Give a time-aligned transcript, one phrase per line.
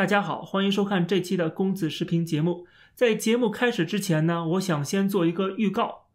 [0.00, 2.66] 大家好，欢迎收看这期的公子视频节目。
[2.94, 6.06] 在节目开始之前呢，我想先做一个预告。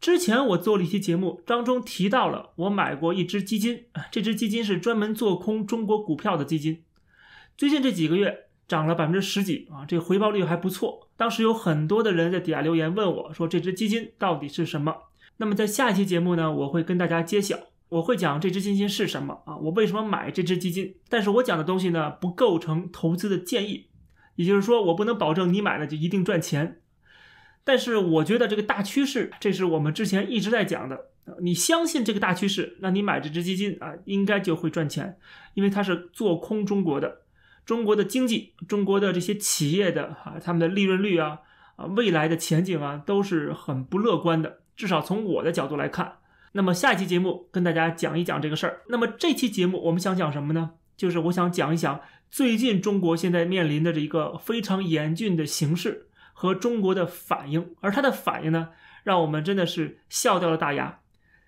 [0.00, 6.82] 之前我做了一期节目，当中提到了我买过一只基金，这只基金是专门做空中国股票的基金。
[7.58, 11.10] 最近这几个月涨了百分之十几啊，这个回报率还不错。
[11.18, 14.96] 当时有很多的人在底下留言问我说，这只基金到底是什么？
[15.36, 17.58] 那么在下一期节目呢，我会跟大家揭晓。
[17.88, 19.56] 我会讲这只基金是什么啊？
[19.56, 20.96] 我为什么买这只基金？
[21.08, 23.86] 但是我讲的东西呢，不构成投资的建议，
[24.34, 26.80] 也就是说，我不能保证你买了就一定赚钱。
[27.62, 31.10] 但是我觉得这个大趋势，这是我们之前一直在讲的。
[31.40, 35.18] 你相信这个大趋势，那你买这只基金啊，应该就会赚钱，
[35.54, 37.22] 因为它是做空中国的，
[37.64, 41.40] 中国的经济，中国的这些企业的啊，他们的利润率啊，
[41.76, 44.60] 啊，未来的前景啊，都是很不乐观的。
[44.76, 46.18] 至少从我的角度来看。
[46.56, 48.80] 那么下一期节目跟大家讲一讲这个事儿。
[48.88, 50.70] 那么这期节目我们想讲什么呢？
[50.96, 58.70] 就是我想讲一讲最近中国现在面临的这一个非常严峻的形势和中国的反应，而它的反应呢，
[59.04, 61.00] 让我们真的是笑掉了大牙。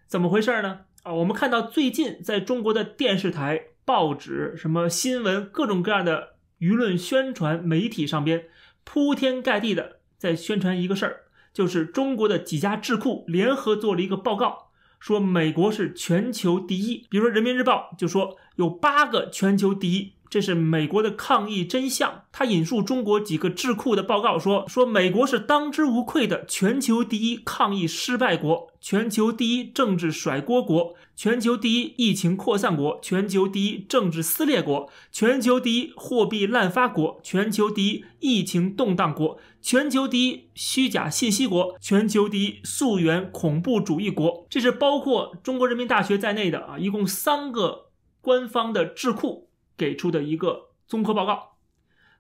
[0.07, 0.81] 怎么回事呢？
[1.05, 8.45] 啊，我们看到最近在中国的电视台、报纸、什么新闻、各种各样的舆论宣传媒体上边，
[8.85, 11.21] 铺天盖地的在宣传一个事儿，
[11.55, 14.68] 就是中国的几家智库联合做了一个报告。
[14.99, 22.23] 说美国是全球第一，比如说《人民日报》就说有八个全球第一，这是美国的抗疫真相。
[22.33, 39.39] 他引述中国几个智库的报告说，说美国是当之无愧的全球第一抗疫失败国，全球第一政治甩锅国，全球第一疫情扩散国，全球第一政治撕裂国，全球第一货币滥发国，全球第一疫情动荡国。
[39.61, 47.87] 全球第一虚假信息国，全球第一溯源恐怖主义国，这是包括中国人民大学在内的啊，一共三个
[48.21, 49.48] 官方的智库
[49.79, 51.57] 给出的一个综合报告。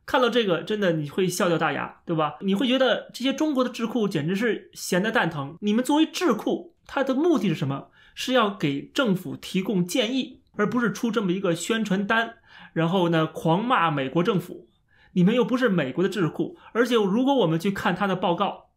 [0.06, 2.36] 看到这个，真的你会笑掉大牙，对吧？
[2.40, 5.58] 你会觉得这些中国的智库简直是闲的蛋疼。
[5.60, 7.88] 你们作为智库，它的目的是什么？
[8.14, 12.36] 是要给政府提供建议，而不是出这么一个宣传单，
[12.72, 14.68] 然后呢狂骂美国政府。
[15.12, 18.70] 你们又不是美国的智库，而且如果我们去看他的报告，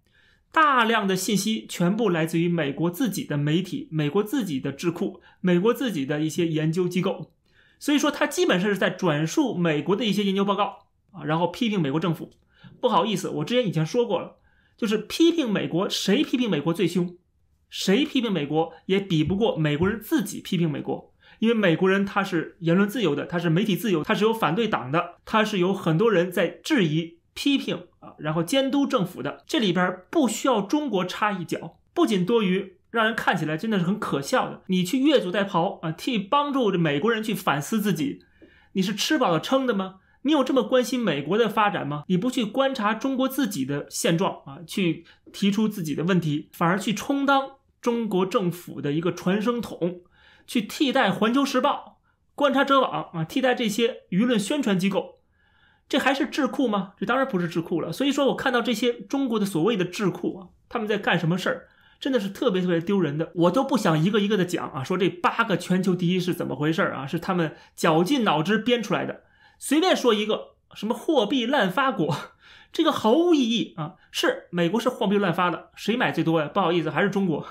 [0.52, 7.32] 大量的信息全部来自于美国自己的媒体、美国自己的智库、美国自己的一些研究机构，
[7.82, 12.30] 所以说他基本上是在转述美国的一些研究报告啊，然后批评美国政府。
[12.80, 14.38] 不好意思，我之前已经说过了，
[14.78, 17.18] 就是批评美国，谁批评美国最凶，
[17.72, 21.12] 谁批评美国也比不过美国人自己批评美国。
[21.40, 29.44] 因为美国人他是言论自由的，他是媒体自由，他是有反对党的，他是有很多人在质疑、批评啊，然后监督政府的。
[29.48, 34.62] 这里边不需要中国插一脚，不仅多余，让人看起来真的是很可笑的。
[34.68, 38.24] 你去越俎代庖啊，替帮助这美国人去反思自己，
[38.74, 39.96] 你是吃饱了撑的吗？
[40.22, 42.04] 你有这么关心美国的发展吗？
[42.08, 50.02] 你不去观察中国自己的现状啊，去提出自己的问题，反而去充当中国政府的一个传声筒。
[50.48, 52.00] 去替代《环球时报》、
[52.36, 55.20] 观察者网啊，替代这些舆论宣传机构，
[55.88, 56.94] 这还是智库吗？
[56.98, 57.94] 这当然不是智库了。
[57.94, 61.68] 所以说我看到这些中国的所谓的智库啊，他们在干什么事儿，
[62.02, 63.32] 真的是特别特别丢人的。
[63.36, 67.06] 我都不想一个一个的讲啊，说这八个全球第一是怎么回事啊？
[67.06, 69.22] 是他们绞尽脑汁编出来的。
[69.60, 72.14] 随便说一个，什么货币滥发国，
[72.74, 73.94] 这个毫无意义啊。
[74.12, 76.50] 是美国是货币滥发的，谁买最多呀？
[76.52, 77.46] 不好意思，还是中国。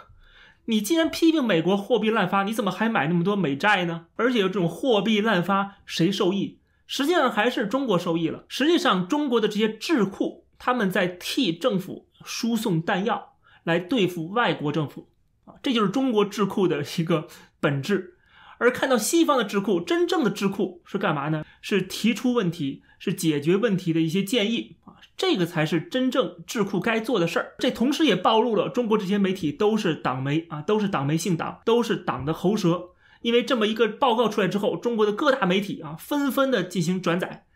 [0.67, 4.07] 你既然批评美国货币滥发，你怎么还买那么多美债呢？
[4.17, 6.59] 而且这种货币滥发，谁受益？
[6.87, 8.45] 实际上还是中国受益了。
[8.49, 13.30] 实际上，中国的这些智库，他们在替政府输送弹药，
[13.65, 15.09] 来对付外国政府
[15.45, 17.29] 啊，这就是中国智库的一个
[17.61, 18.17] 本质。
[18.59, 21.45] 而看到西方的智库，真正的智库是干嘛呢？
[21.63, 27.55] 是提出问题，是解决问题的一些建议啊，这个才是真正智库该做的事儿。
[27.59, 32.91] 这同时也暴露了中国这些媒体都是党媒啊，都是党媒姓党，都是党的喉舌。
[33.23, 37.47] 因为这么一个报告出来之后，中国的各大媒体啊，纷纷的进行转载，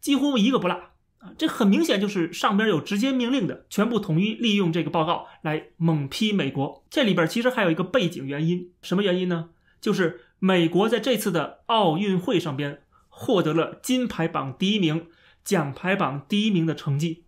[0.00, 0.80] 几乎一个不落
[1.36, 6.84] 这很明显就是上边有直接命令的，全部统一利用这个报告来猛批美国。
[6.90, 9.50] 这里边其实还有一个背景原因，什么原因呢？
[9.80, 10.20] 就是。
[10.40, 15.06] 美国在这次的奥运会上边获得了金牌榜第一名、
[15.42, 17.24] 奖牌榜第一名的成绩，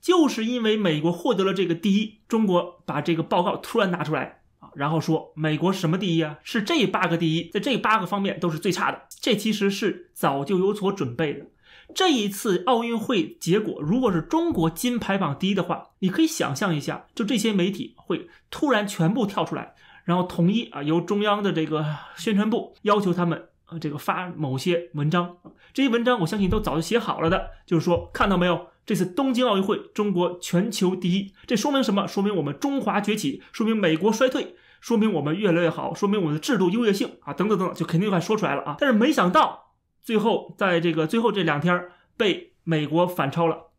[0.00, 6.38] 就是因为美国获得了这个第一，中国把这个报告突然拿出来啊，然后说美国什么第一啊？
[6.44, 9.08] 是这八个第一，在这八个方面都是最差的。
[9.20, 11.46] 这其实是早就有所准备的。
[11.94, 19.74] 这一次奥运会结果，如果是中国金牌榜第一的话，你可以想象一下，就这些媒体会突然全部跳出来。
[20.04, 21.86] 然后统一啊，由中央的这个
[22.16, 25.36] 宣传部要求他们呃这个发某些文章，
[25.72, 32.08] 这些文章我相信都早就写好了的，就是说看到没有，这次东京奥运会中国全球第一，这说明什么？
[32.08, 38.76] 说明我们中华崛起，说明美国衰退，说明我们越来越好，说明我们的制度优越性啊，等等等等，就肯定快说出来了啊。
[38.80, 39.71] 但是没想到
[40.02, 43.70] 最后在这个最后这两天被美国反超了，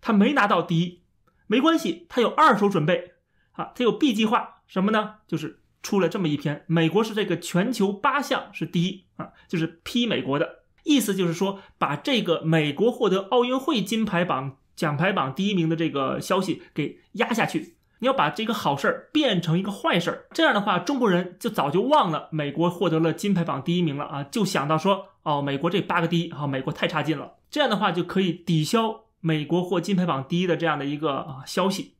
[0.00, 1.02] 他没拿到第一，
[1.46, 3.14] 没关系，他有二手准备
[3.52, 5.16] 啊，他有 B 计划，什么呢？
[5.26, 5.60] 就是。
[5.84, 17.74] 出了这么一篇，美国是这个全球八项是第一啊，就是批美国的意思，就是说把这个美国获得奥运会金牌榜奖牌榜第一名的这个消息给压下去。
[17.98, 31.94] 你要把这个好事儿变成一个坏事儿，这样的话中国人就早就忘了美国获得了金牌榜第一名了啊，就想到说哦，美国这八个第一啊，美国太差劲了，这样的话就可以抵消美国获金牌榜第一的这样的一个啊消息。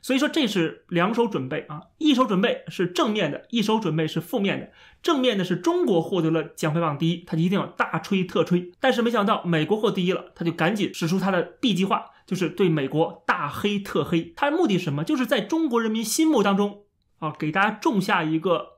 [0.00, 4.70] 所以说这是两手准备啊，一手准备是正面的，一手准备是负面的。
[5.02, 8.70] 正面的是中国获得了奖牌榜第一，他一定要大吹特吹。
[8.78, 14.32] 但是没想到美国获第一了，他就赶紧使出他的 B 计划，就是对美国大黑特黑。
[14.36, 15.02] 他的目的是什么？
[15.02, 16.84] 就是在中国人民心目当中
[17.18, 18.76] 啊，给大家种下一个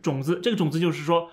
[0.00, 0.38] 种子。
[0.40, 1.28] 这个种子就是说，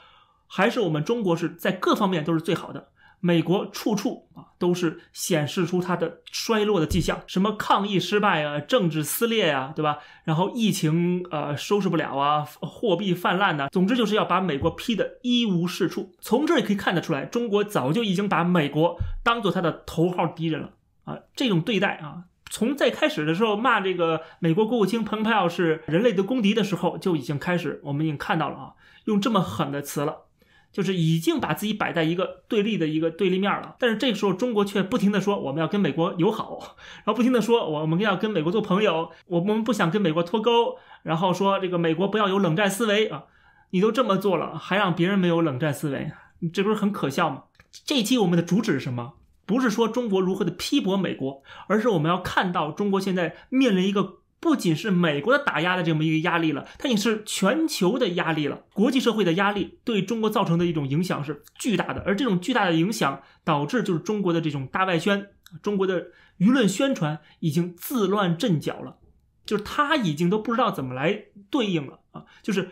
[0.50, 2.90] 还是我们中国是在各方面都是最好的。
[3.22, 10.00] 美国处处啊都是显示出它的衰落的迹象，什么抗疫失败啊，政治撕裂啊，对吧？
[10.24, 16.14] 然后疫情呃收拾不了啊，货币泛滥呐，总之就是要把美国批的一无是处。
[16.22, 20.72] 从这也可以看得出来，中国早就已经把美国当做他的头号敌人了
[21.04, 21.20] 啊！
[21.36, 28.74] 这种对待啊，从在开始的时候骂这个美国国务卿蓬佩奥是人类的公敌的时候就已经开始，我们已经看到了啊，
[29.04, 30.29] 用这么狠的词了。
[30.72, 43.24] 就是已经把自己摆在一个对立的一个对立面了，但是这个时候中国却不停的说我们要跟美国友好，然后不停的说我们要跟美国做朋友，我们不想跟美国脱钩，然后说这个美国不要有冷战思维啊，
[43.72, 47.44] 你都这么做了，还让别人没有冷战思维，你这不是很可笑吗？
[47.86, 49.14] 这一期我们的主旨是什么？
[49.46, 54.20] 不是说中国如何的批驳美国，而是我们要看到中国现在面临一个。
[54.40, 58.64] 不仅是美国的打压的这么一个压力了，它也是全球的压力了。
[58.74, 65.28] 国际社会的压力对中国造成的一种影响是巨大的，而这种巨大的影响导致就是中国的这种大外宣，
[65.62, 66.08] 中国的
[66.38, 68.98] 舆论宣传已经自乱阵脚了，
[69.46, 72.70] 就是他已经都不知道怎么来对应了啊，就是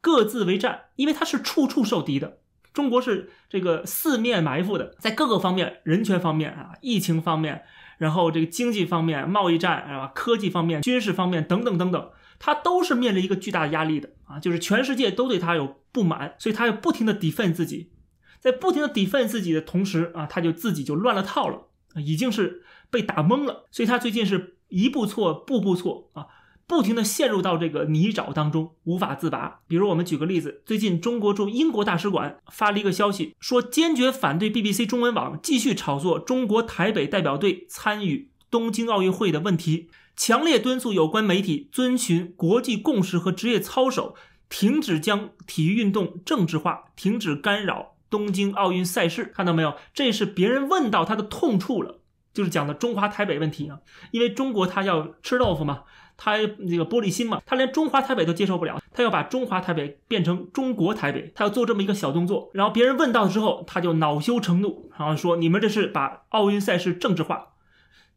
[0.00, 2.38] 各自为战，因为他是处处受敌的。
[2.72, 7.64] 中国是这个四面埋伏的，在各个方面，人权方面啊，疫情方面。
[8.00, 17.90] 然后这个经济方面、贸易战啊、科技方面、军事方面等等等等，他都是面临一个巨大的压力的啊，就是全世界都对他有不满，所以他要不停的 defend 自己，
[18.40, 21.66] 在不停的 defend 自己的同时啊，他就自己就乱了套了，
[21.96, 26.26] 已经是被打懵了，所以他最近是一步错步步错啊。
[26.70, 29.58] 不停地陷入到这个泥沼当中，无法自拔。
[29.66, 44.14] 比如，我们举个例子，最近中国驻英国大使馆发了一个消息，说坚决反对 BBC 中文网继续炒作中国台北代表队参与东京奥运会的问题，强烈敦促有关媒体遵循国际共识和职业操守，
[44.48, 49.32] 停止将体育运动政治化，停止干扰东京奥运赛事。
[49.34, 49.74] 看到没有？
[49.92, 51.99] 这是别人问到他的痛处了，
[52.32, 53.78] 就是讲的中华台北问题啊，
[54.10, 55.84] 因为中国他要吃豆腐嘛。
[56.22, 62.50] 他那个玻璃心嘛，他连中华台北都接受不了，他要把中华台北变成中国台北，他要做这么一个小动作。
[62.52, 67.52] 然后别人问到之后，他就恼羞成怒，然后说：“你们这是把奥运赛事政治化。”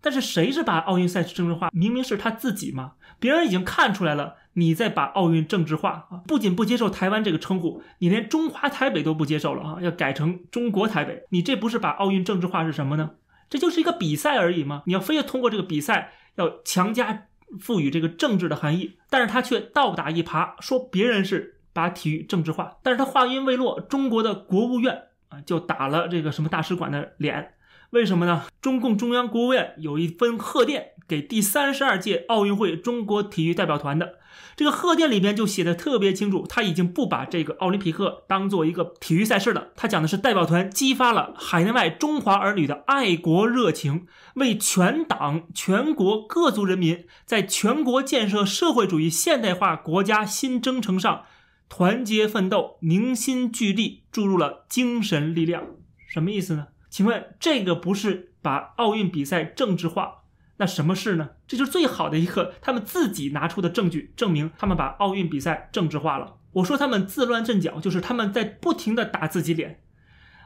[0.04, 1.70] 但是谁是把奥运赛事政治化？
[1.72, 2.96] 明明是他自己嘛！
[3.22, 6.20] 别人已经看出来了，你在把奥运政治化啊！
[6.28, 9.78] 不仅不接受台湾这个称呼，你连中华台北都不接受了啊！
[9.80, 13.12] 要改成中国台北，你这不是把奥运政治化是什么呢？
[13.54, 14.82] 这就是一个比赛而已嘛！
[14.88, 17.28] 你要非要通过这个比赛要强加。
[17.60, 22.78] 赋予这个政治的含义，但是他却倒打一耙，说别人是把体育政治化。
[22.82, 27.54] 但是他话音未落，中国的国务院啊就打了这个什么大使馆的脸。
[27.92, 28.46] 为什么呢？
[28.60, 34.16] 中共中央国务院有一封贺电给第三十二届奥运会中国体育代表团的，
[34.56, 51.24] 这个贺电里边就写的特别清楚，他已经不把这个奥林匹克当做一个体育赛事了，他讲的是代表团激发了海内外中华儿女的爱国热情，为全党全国各族人民在全国建设社会主义现代化国家新征程上
[51.70, 55.64] 团结奋斗、凝心聚力注入了精神力量。
[56.08, 56.68] 什么意思呢？
[56.90, 60.23] 请问这个不是把奥运比赛政治化，
[60.58, 61.32] 那什么是呢？
[61.48, 66.36] 这就是最好的一个他们自己拿出的证据，证明他们把奥运比赛政治化了。
[66.54, 69.82] 我说他们自乱阵脚，就是他们在不停的打自己脸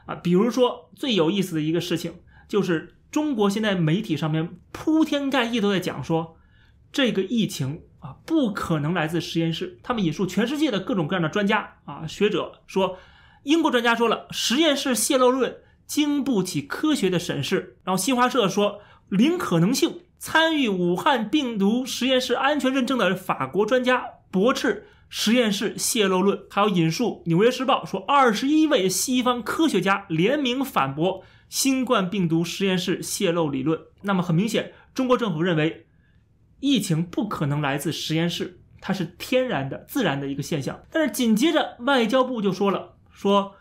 [0.06, 0.14] 啊。
[0.14, 2.14] 比如说最有意思的一个事情，
[2.48, 6.36] 就是中国现在媒体上面铺天盖地都在讲说，
[6.90, 9.78] 这个疫情啊不可能来自实验室。
[9.82, 12.98] 他们引述全世界的各种各样的专家啊学者说。
[13.44, 17.78] 英国专家说了，实验室泄露论经不起科学的审视。
[17.84, 20.00] 然后新华社说零可能性。
[20.20, 33.80] 参与武汉病毒实验室安全认证的法国专家驳斥实验室泄露论，还有引述《纽约时报》说，二十一位西方科学家联名反驳新冠病毒实验室泄露理论。
[34.02, 35.86] 那么很明显，中国政府认为
[36.58, 40.80] 疫情不可能来自实验室，它是天然的、自然的一个现象。
[40.90, 43.54] 但是紧接着外交部就说了，说。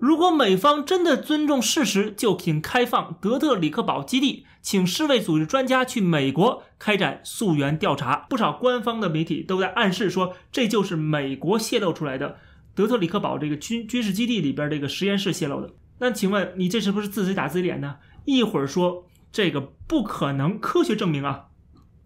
[0.00, 8.26] 如果美方真的尊重事实，就请开放德特里克堡基地，请世卫组织专家去美国开展溯源调查。
[8.28, 12.38] 不少官方的媒体都在暗示说，这就是美国泄露出来的
[12.74, 15.70] 德特里克堡这个军军事基地里边这个实验室泄露的。
[15.98, 17.96] 那请问你这是不是自己打自己脸呢？
[18.24, 21.46] 一会儿说这个不可能，科学证明啊，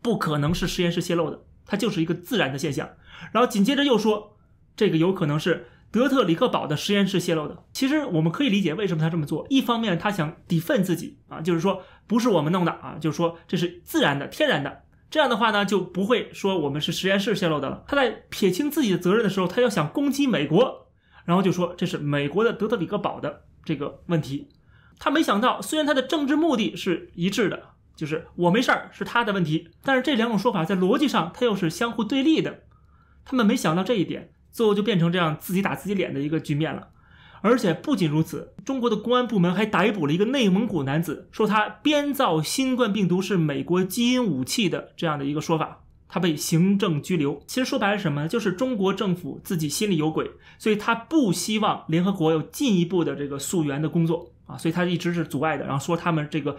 [0.02, 2.90] 不可能是实验室泄露的，它就是一个自然的现象。
[3.32, 4.36] 然后紧接着又说，
[4.76, 5.68] 这个有可能是。
[5.96, 9.46] 德特里克堡的实验室泄露的，其实我们可以理解为什么他这么做。
[9.48, 14.82] 一方面，他想 defend 自己啊，就是说不是我们弄的啊，就是说这是自然的、天然的。
[15.08, 17.84] 这样的话呢，就不会说我们是实验室泄露的了。
[17.88, 20.88] 他在撇清自己的责任的时候，他要想攻击美国，
[21.24, 24.48] 然后就说这是美国的德特里克堡的这个问题。
[24.98, 27.62] 他没想到，虽然他的政治目的是一致的，
[27.94, 32.64] 就是我没事儿是他的问题，但是这两种说法在逻辑上他又是相互对立的。
[33.24, 34.32] 他们没想到这一点。
[34.56, 36.88] 最后就变成这样自己打自己脸的一个局面了，
[37.42, 47.42] 而且不仅如此，中国的公安部门还逮捕了一个内蒙古男子，说他编造新冠病毒是美国基因武器的这样的一个说法，他被行政拘留。
[47.46, 48.28] 其实说白了什么呢？
[48.28, 56.56] 就是中国政府自己心里有鬼，所以他不希望联合国有进一步的这个溯源的工作啊，所以他一直是阻碍的，然后说他们这个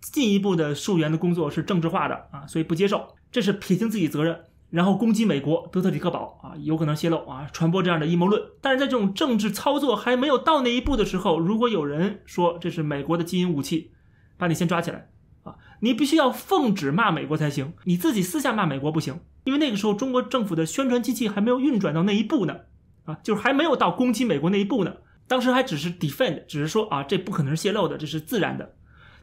[0.00, 4.40] 进一步的溯源的工作是政治化的啊，所以不接受，这是撇清自己责任。
[4.74, 8.42] 然后攻击美国德特里克堡啊，有可能泄露啊，传播这样的阴谋论。
[8.60, 13.92] 但是在这种政治操作还没有到那一步的时候，如果有人说这是美国的基因武器，
[14.36, 15.10] 把你先抓起来
[15.44, 22.56] 啊，你必须要奉旨骂美国才行，你自己私下骂美国不行，因为那个时候中国政府的宣传机器还没有运转到那一步呢，
[23.04, 24.94] 啊，就是还没有到攻击美国那一步呢。
[25.28, 28.74] 当时还只是 defend，只是说啊，这不可能是泄露的，这是自然的。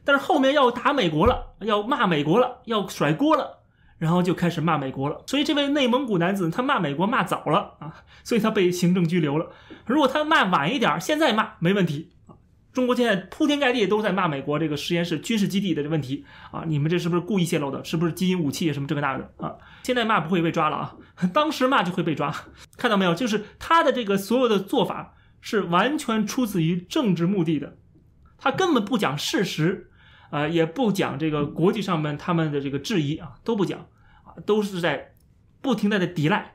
[0.02, 3.61] 但是后面要打美国了，要骂美国了，要甩锅了。
[4.02, 9.48] 然后就开始骂美国了，所以这位内蒙古男子他骂美国骂早了啊，所以他被行政拘留了。
[9.86, 12.34] 如果他骂晚一点，现在骂没问题啊。
[12.72, 17.84] 中国现在铺天盖地都在骂美国这个实验室军事基地的问题啊，你们这是不是故意泄露的？
[17.84, 19.54] 是不是基因武器什么这个那个的啊？
[19.84, 20.96] 现在骂不会被抓了啊，
[21.32, 22.34] 当时骂就会被抓。
[22.76, 23.14] 看到没有？
[23.14, 27.76] 就是他的这个所有的做法是完全出自于政治目的的，
[28.36, 29.91] 他根本不讲事实。
[30.32, 33.78] 啊，也不讲这个国际上面他们的这个质疑啊，都不讲
[34.24, 35.12] 啊，都是在
[35.60, 36.54] 不停的在抵赖，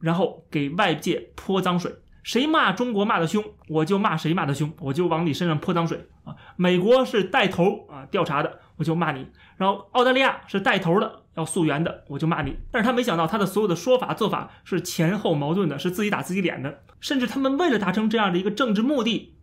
[0.00, 1.94] 然后给外界泼脏水。
[2.24, 6.34] 谁骂中国骂的凶，我就骂谁骂的凶，我就往你身上泼脏水啊。
[6.56, 9.26] 美国是带头啊调查的，我就骂你；
[9.58, 12.56] 然后澳大利亚是带头的要溯源的，我就骂你。
[12.72, 16.82] 但是他没想到他的所有的说法做法是前后矛盾的，是自己打自己脸的。
[16.98, 19.36] 甚至他们为了达成这样的一个政治目的，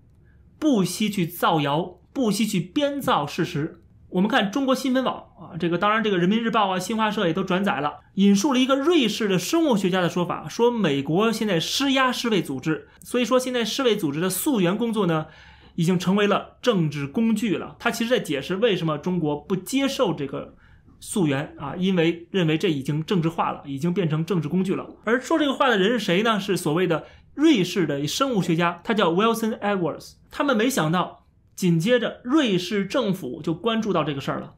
[0.60, 2.01] 不惜去造谣。
[2.14, 3.78] 不惜去编造事实。
[4.10, 15.28] 我们看中国新闻网啊，这个当然，这个人民日报啊、新华社也都转载了，引述了一个瑞士的生物学家的说法，说美国现在施压世卫组织，所以说现在世卫组织的溯源工作呢，
[15.76, 17.78] 已经成为了政治工具了。
[17.80, 20.56] 他其实在解释为什么中国不接受这个
[21.00, 24.90] 溯源啊，因为认为这已经政治化了，已经变成政治工具了。
[25.06, 26.38] 而说这个话的人是谁呢？
[26.38, 30.16] 是所谓的瑞士的生物学家，他叫 Wilson Edwards。
[30.30, 31.21] 他们没想到。
[31.62, 34.56] 紧接着，瑞士政府就关注到这个事儿了，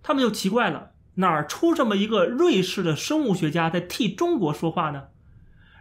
[0.00, 5.06] 他们就奇怪了，哪儿出这么一个瑞士的生物学家在替中国说话呢？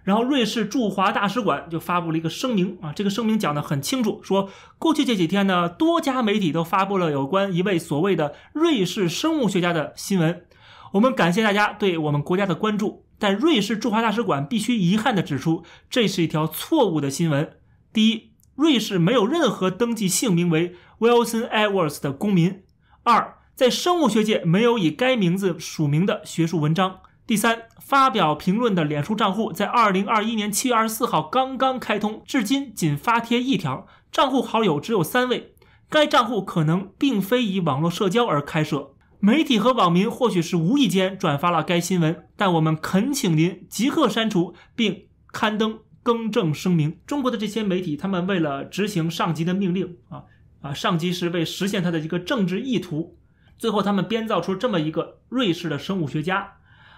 [0.03, 10.45] 然后，瑞士驻华大使馆就发布了一个声明啊，这个声明讲得很清楚，说过去这几天呢，多家媒体都发布了有关一位所谓的瑞士生物学家的新闻，
[10.93, 17.51] 我们感谢大家对我们国家的关注，但瑞士驻华大使馆必须遗憾地指出，这是一条错误的新闻。
[17.93, 18.31] 第一。
[18.55, 22.63] 瑞士没有任何登记姓名为 Wilson Edwards 的公民。
[23.03, 26.99] 二，在生物学界没有以该名字署名的学术文章。
[27.27, 35.55] 第三，发表评论的脸书账户在二零二一年七月二十四号刚刚开通，至今仅发帖一条，账户好友只有三位。
[35.89, 38.91] 该账户可能并非以网络社交而开设。
[39.19, 45.79] 媒体和网民或许是无意间转发了该新闻，但我们恳请您即刻删除并刊登。
[46.05, 50.25] 更正声明：中国的这些媒体，他们为了执行上级的命令啊
[50.61, 53.17] 啊，上级是为实现他的一个政治意图，
[53.57, 56.57] 最后他们编造出这么一个瑞士的生物学家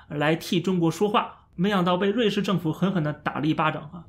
[0.09, 4.03] 来替中国说话，没想到被瑞士政府狠狠地打了一巴掌啊！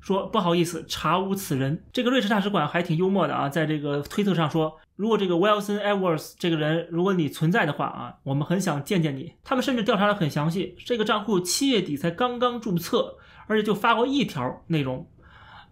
[0.00, 1.84] 说不好意思，查无此人。
[1.92, 9.32] 这个瑞士大使馆还挺幽默的啊，在这个推特上说，如果这个 Wilson Edwards 这个人，如果你存在的话啊，我们很想见见你。
[9.42, 13.17] 他们甚至调查的很详细，这个账户七月底才刚刚注册，
[13.48, 15.10] 而且就发过一条内容，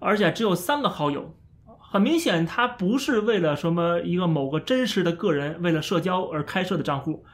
[0.00, 1.36] 而且只有三个好友。
[1.78, 7.24] 很明显，他不是为了什么一个某个真实的个人为了社交而开设的账户，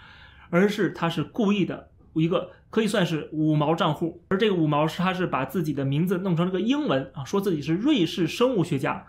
[0.51, 4.23] 而是他是故意的一个可以算是五毛账户。
[4.29, 9.07] 而这个五毛是他是把自己的名字弄成了个英文啊，说自己是瑞士生物学家，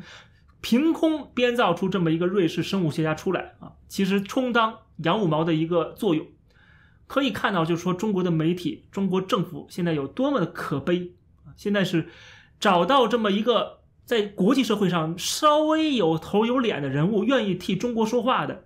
[0.60, 6.26] 凭空编造出这么一个瑞士生物学家出来啊，其实充当养五毛的一个作用。
[7.06, 11.12] 可以看到，就是说中国的媒体、中国政府现在有多么的可悲
[11.44, 11.52] 啊！
[11.56, 12.08] 现在是
[12.58, 13.80] 找到这么一个。
[14.06, 18.64] 在国际社会上稍微有头有脸的人物，愿意替中国说话的，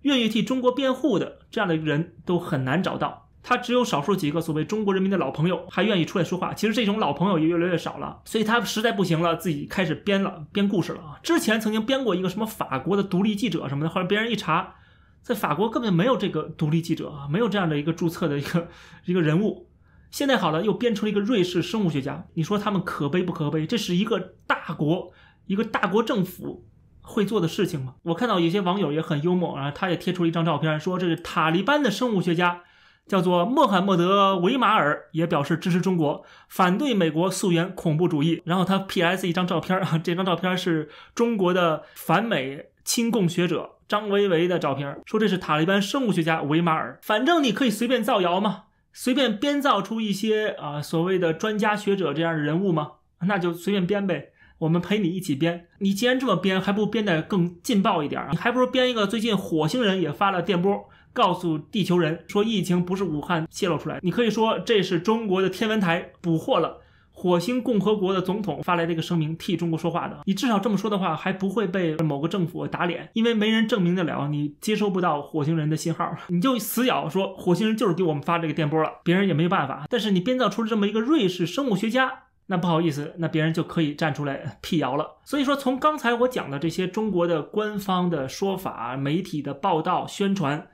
[0.00, 3.28] 愿意替中国辩护的这样的人都很难找到。
[3.42, 6.54] 他只有少数几个所谓中国人民的老朋友还愿意出来说话。
[6.54, 11.20] 其实这种老朋友也越来越少了，所以他实在不行了，自己开始编了编故事了啊。
[11.22, 14.76] 之前曾经编过一个什么法国的独立记者什么的，后来别人一查，
[15.22, 18.68] 在法国根本没有这个独立记者啊，没有这样的一个注册的一个
[19.04, 19.68] 一个人物。
[20.10, 23.64] 现在好了，又编出了一个瑞士生物学家，你说他们可悲不可悲？
[23.66, 25.12] 这是一个大国，
[25.46, 26.66] 一个大国政府
[27.00, 27.94] 会做的事情吗？
[28.02, 32.62] 我看到有些网友也很幽默啊，他也贴出了一张照片，说这是塔利班的生物学家，
[33.06, 38.42] 叫做穆罕默德·维马尔，也表示支持中国，反对美国溯源恐怖主义。
[38.44, 39.28] 然后他 P.S.
[39.28, 46.98] 一张照片啊，这张照片是中国的反美亲共学者张维维的照片，说这是塔利班生物学家维马尔。
[47.02, 48.64] 反正你可以随便造谣嘛。
[48.92, 52.94] 随便编造出一些啊所谓的专家学者这样的人物吗？
[53.28, 55.68] 那就随便编呗，我们陪你一起编。
[55.78, 64.00] 你既然这么编，还不如编得更劲爆一点你还不如编一个最近火星人也发了电波，告诉地球人说疫情不是武汉泄露出来。
[64.02, 66.79] 你可以说这是中国的天文台捕获了。
[67.20, 70.20] 火星共和国的总统发来这个声明，替中国说话的。
[70.24, 79.84] 你至少这么说的话，还不会被某个政府打脸，因为没人证明得了你接收不到火星人的信号， 你就死咬说火星人就是给我们发这个电波了，别人也没有办法。
[79.90, 82.10] 但是你编造出了这么一个瑞士生物学家，
[82.46, 85.18] 那不好意思，那别人就可以站出来 辟谣了。
[85.22, 90.68] 所以说，从刚才我讲的这些中国的官方的说法、媒体的报道、宣传。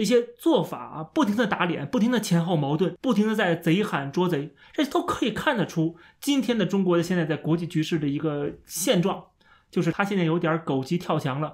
[0.00, 9.22] 这些做法啊，不停的打脸，不停的前后矛盾，不停的在贼喊捉贼，这都可以看得出今天的中国的现在在国际局势的一个现状，
[9.70, 11.52] 就是他现在有点狗急跳墙了，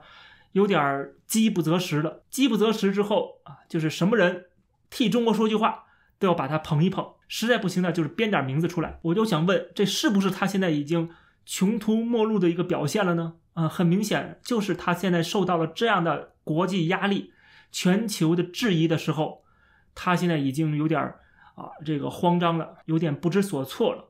[0.52, 2.22] 有点饥不择食了。
[2.30, 4.44] 饥不择食之后啊，就是什么人
[4.90, 5.86] 替中国说句话
[6.20, 9.00] 都要把他捧一捧，实在不行呢，就是编点名字出来。
[9.02, 11.10] 我就想问，这是不是他现在已经
[11.44, 13.34] 穷途末路的一个表现了呢？
[13.54, 17.32] 啊，很明显就是他现在受到了这样的国际压力。
[17.70, 19.42] 全球的质疑的时候，
[19.94, 21.00] 他现在已经有点
[21.54, 24.04] 啊，这个慌张了，有点不知所措了。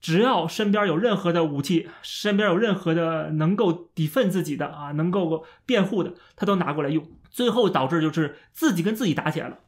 [0.00, 7.06] 只要身边有任何的武器，身边有任何的能够抵奋自己的啊，能够辩护的，他都拿过来用。
[7.30, 9.58] 最后导致就是自己跟自己打起来了，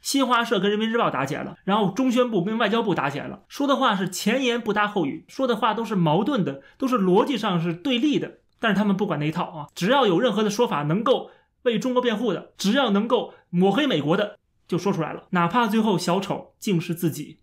[0.00, 8.38] 新华社跟人民日报打起来了，然后中宣部跟外交部打起来了，说的话是前言不搭后语，说的话都是矛盾的，都是逻辑上是对立的。
[8.58, 11.30] 但是他们不管那一套啊，只要有任何的说法能够。
[11.66, 17.40] 为中国辩护的，只要能够抹黑美国的，就说出来了，哪怕最后小丑竟是自己。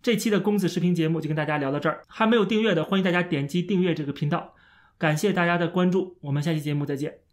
[0.00, 4.54] 这期的公子视频节目就跟大家聊到这儿，还没有订阅的，欢迎大家点击订阅这个频道。
[4.96, 7.27] 感谢大家的关注，我们下期节目再见。